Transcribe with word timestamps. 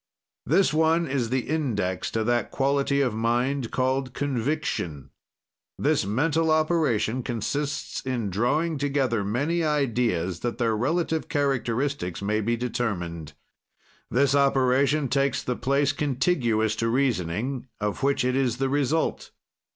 "This 0.47 0.73
one 0.73 1.05
is 1.05 1.29
the 1.29 1.47
index 1.47 2.09
to 2.09 2.23
that 2.23 2.49
quality 2.49 3.01
of 3.01 3.13
mind 3.13 3.69
called 3.69 4.15
conviction. 4.15 5.11
"This 5.77 6.07
mental 6.07 6.49
operation 6.49 7.21
consists 7.21 8.01
in 8.03 8.31
drawing 8.31 8.79
together 8.79 9.23
many 9.23 9.63
ideas 9.63 10.39
that 10.39 10.57
their 10.57 10.75
relative 10.75 11.29
characteristics 11.29 12.19
may 12.19 12.41
be 12.41 12.57
determined. 12.57 13.33
"This 14.09 14.33
operation 14.33 15.07
takes 15.07 15.43
the 15.43 15.55
place 15.55 15.91
contiguous 15.93 16.75
to 16.77 16.89
reasoning, 16.89 17.67
of 17.79 18.01
which 18.01 18.25
it 18.25 18.35
is 18.35 18.57
the 18.57 18.69
result. 18.69 19.29